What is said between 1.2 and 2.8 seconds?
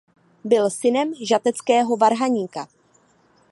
žateckého varhaníka.